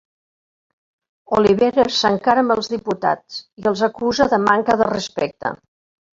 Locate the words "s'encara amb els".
2.05-2.71